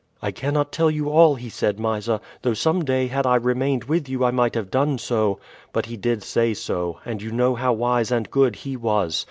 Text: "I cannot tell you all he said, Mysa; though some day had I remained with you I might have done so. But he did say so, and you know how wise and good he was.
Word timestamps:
"I 0.19 0.31
cannot 0.31 0.71
tell 0.71 0.89
you 0.89 1.11
all 1.11 1.35
he 1.35 1.47
said, 1.47 1.79
Mysa; 1.79 2.21
though 2.41 2.55
some 2.55 2.83
day 2.83 3.05
had 3.05 3.27
I 3.27 3.35
remained 3.35 3.83
with 3.83 4.09
you 4.09 4.25
I 4.25 4.31
might 4.31 4.55
have 4.55 4.71
done 4.71 4.97
so. 4.97 5.37
But 5.73 5.85
he 5.85 5.95
did 5.95 6.23
say 6.23 6.55
so, 6.55 6.97
and 7.05 7.21
you 7.21 7.31
know 7.31 7.53
how 7.53 7.73
wise 7.73 8.09
and 8.11 8.27
good 8.31 8.55
he 8.55 8.75
was. 8.75 9.19